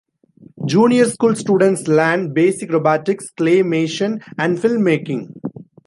Junior 0.65 1.05
school 1.07 1.35
students 1.35 1.87
learn 1.87 2.33
basic 2.33 2.71
robotics, 2.73 3.29
clay-mation 3.29 4.19
and 4.39 4.59
film 4.59 4.83
making. 4.83 5.39